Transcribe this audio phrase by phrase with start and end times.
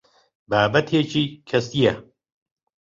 [0.49, 1.93] بابەتێکی کەسییە.